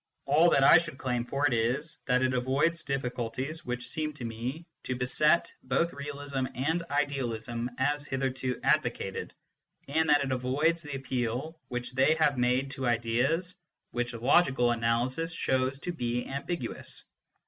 All 0.25 0.49
that 0.49 0.63
I 0.63 0.79
should 0.79 0.97
claim 0.97 1.25
for 1.25 1.45
it 1.45 1.53
is, 1.53 1.99
that 2.07 2.23
it 2.23 2.33
avoids 2.33 2.81
difficulties 2.81 3.63
which 3.63 3.87
seem 3.87 4.13
to 4.13 4.25
me 4.25 4.65
to 4.85 4.95
beset 4.95 5.53
both 5.61 5.93
realism 5.93 6.47
and 6.55 6.81
idealism 6.89 7.69
as 7.77 8.03
hitherto 8.03 8.59
advocated, 8.63 9.31
and 9.87 10.09
that 10.09 10.23
it 10.23 10.31
avoids 10.31 10.81
the 10.81 10.95
appeal 10.95 11.61
which 11.67 11.91
they 11.91 12.15
have 12.15 12.35
made 12.39 12.71
to 12.71 12.87
ideas 12.87 13.53
which 13.91 14.15
logical 14.15 14.71
analysis 14.71 15.31
shows 15.31 15.77
to 15.81 15.91
be 15.91 16.25
ambiguous. 16.27 17.03